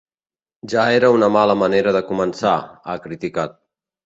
[0.71, 2.55] Ja era una mala manera de començar,
[2.89, 3.57] ha criticat.